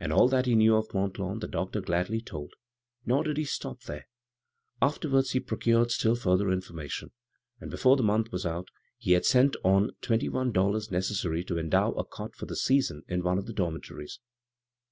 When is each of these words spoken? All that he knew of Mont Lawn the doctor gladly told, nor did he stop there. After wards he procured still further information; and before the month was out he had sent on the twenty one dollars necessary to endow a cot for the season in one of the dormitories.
All 0.00 0.28
that 0.28 0.46
he 0.46 0.54
knew 0.54 0.76
of 0.76 0.94
Mont 0.94 1.18
Lawn 1.18 1.40
the 1.40 1.48
doctor 1.48 1.80
gladly 1.80 2.20
told, 2.20 2.52
nor 3.04 3.24
did 3.24 3.36
he 3.36 3.42
stop 3.44 3.82
there. 3.82 4.06
After 4.80 5.10
wards 5.10 5.32
he 5.32 5.40
procured 5.40 5.90
still 5.90 6.14
further 6.14 6.52
information; 6.52 7.10
and 7.58 7.68
before 7.68 7.96
the 7.96 8.04
month 8.04 8.30
was 8.30 8.46
out 8.46 8.68
he 8.96 9.10
had 9.10 9.26
sent 9.26 9.56
on 9.64 9.88
the 9.88 9.92
twenty 10.02 10.28
one 10.28 10.52
dollars 10.52 10.92
necessary 10.92 11.42
to 11.46 11.58
endow 11.58 11.90
a 11.94 12.04
cot 12.04 12.36
for 12.36 12.46
the 12.46 12.54
season 12.54 13.02
in 13.08 13.24
one 13.24 13.38
of 13.38 13.46
the 13.46 13.52
dormitories. 13.52 14.20